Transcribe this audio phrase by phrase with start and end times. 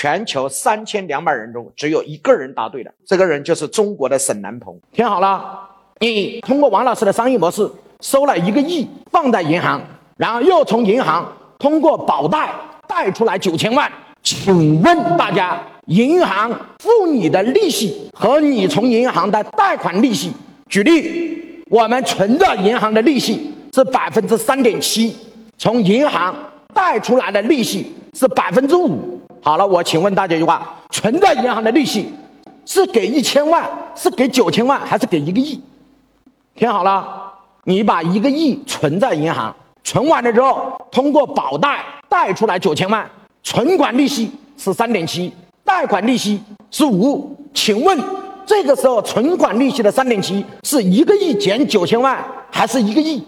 [0.00, 4.78] 全球三千两百人中只有一个人答对了，这个人就是中国的沈南鹏。
[4.92, 5.58] 听好了，
[5.98, 7.68] 你通过王老师的商业模式
[8.00, 9.82] 收了一个亿放在银行，
[10.16, 11.26] 然后又从银行
[11.58, 12.48] 通过保贷
[12.86, 13.90] 贷出来九千万，
[14.22, 20.32] 请问大家，银行付你的利息和你从银行的贷款利息，
[20.68, 25.16] 举例，我们存的银行的利息是百分之三点七，
[25.58, 26.32] 从银行
[26.72, 29.17] 贷出来的利息是百分之五。
[29.40, 32.12] 好了，我请问大家一句话：存在银行的利息
[32.66, 35.60] 是给一千万，是给九千万，还是给一个亿？
[36.54, 37.32] 听好了，
[37.64, 43.08] 你把一个亿存在银行，存完了之后，通过保贷贷出来九千万，
[43.42, 45.32] 存款利息是三点七，
[45.64, 47.34] 贷款利息是五。
[47.54, 47.98] 请问
[48.44, 53.22] 这个时候存款利息的三点七是一个亿减九千万，还是一个亿？